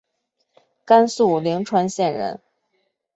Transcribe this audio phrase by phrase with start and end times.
[0.83, 2.41] 甘肃灵川县人。